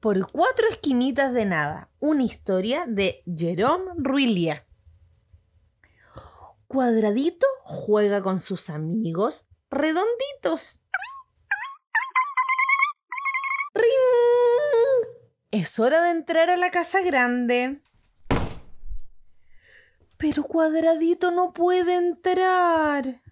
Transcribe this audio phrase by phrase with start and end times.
[0.00, 1.90] por cuatro esquinitas de nada.
[1.98, 4.66] Una historia de Jerome Ruilia.
[6.66, 10.80] Cuadradito juega con sus amigos redonditos.
[13.74, 13.86] ¡Ring!
[15.50, 17.80] Es hora de entrar a la casa grande.
[20.16, 23.22] Pero Cuadradito no puede entrar.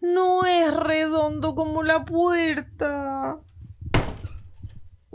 [0.00, 3.40] No es redondo como la puerta.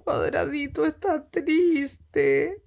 [0.03, 2.63] Cuadradito está triste.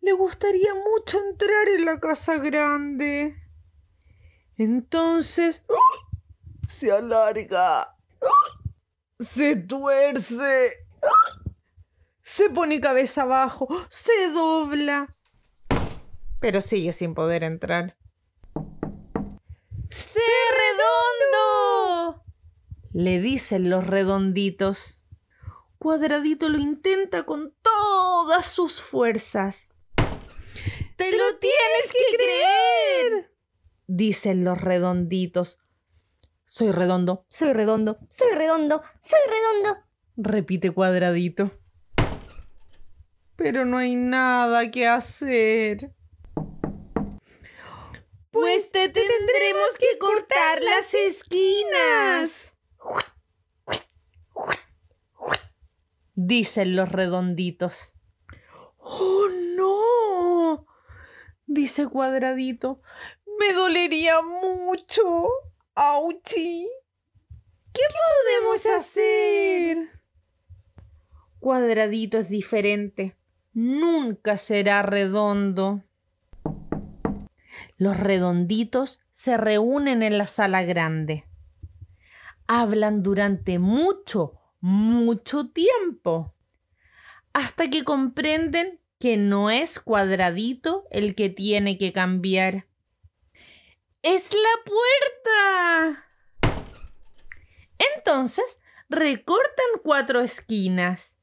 [0.00, 3.36] Le gustaría mucho entrar en la casa grande.
[4.56, 6.66] Entonces ¡uh!
[6.68, 8.68] se alarga, ¡uh!
[9.18, 11.50] se tuerce, ¡uh!
[12.22, 15.16] se pone cabeza abajo, se dobla,
[16.38, 17.96] pero sigue sin poder entrar.
[19.90, 20.20] ¡Sé
[20.60, 22.22] redondo!
[22.94, 25.03] le dicen los redonditos.
[25.84, 29.68] Cuadradito lo intenta con todas sus fuerzas.
[30.96, 33.30] ¡Te lo tienes que creer!
[33.86, 35.58] dicen los redonditos.
[36.46, 39.82] Soy redondo, soy redondo, soy redondo, soy redondo,
[40.16, 41.50] repite cuadradito.
[43.36, 45.92] Pero no hay nada que hacer.
[48.30, 52.13] Pues te tendremos que cortar las esquinas.
[56.26, 57.98] Dicen los redonditos.
[58.78, 60.66] ¡Oh, no!
[61.44, 62.80] Dice Cuadradito.
[63.38, 65.02] Me dolería mucho.
[65.74, 66.66] ¡Auchi!
[67.74, 69.90] ¿Qué podemos hacer?
[71.40, 73.18] Cuadradito es diferente.
[73.52, 75.82] Nunca será redondo.
[77.76, 81.26] Los redonditos se reúnen en la sala grande.
[82.46, 86.34] Hablan durante mucho, mucho tiempo,
[87.34, 92.66] hasta que comprenden que no es cuadradito el que tiene que cambiar.
[94.00, 94.64] ¡Es la
[96.40, 96.54] puerta!
[97.94, 98.58] Entonces
[98.88, 101.14] recortan cuatro esquinas.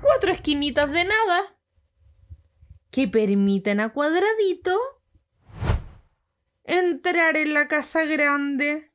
[0.00, 1.58] Cuatro esquinitas de nada
[2.90, 4.80] que permiten a Cuadradito
[6.64, 8.92] entrar en la casa grande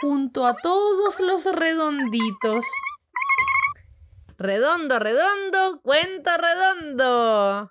[0.00, 2.66] junto a todos los redonditos.
[4.38, 7.70] Redondo, redondo, cuento redondo.